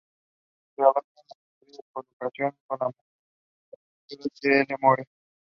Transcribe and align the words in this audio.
This 0.77 0.93
was 1.95 2.05
Philip 2.19 2.33
Drinker. 2.33 2.93